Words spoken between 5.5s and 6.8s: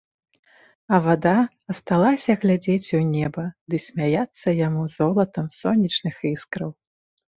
сонечных іскраў.